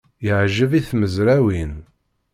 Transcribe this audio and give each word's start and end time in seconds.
Yeɛjeb 0.25 0.71
i 0.79 0.81
tmezrawin. 0.87 1.73